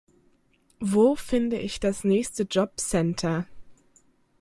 [0.79, 3.45] Wo finde ich das nächste Jobcenter?